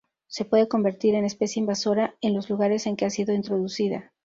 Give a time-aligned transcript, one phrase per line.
[0.25, 4.11] Se puede convertir en especie invasora en los lugares en que ha sido introducida.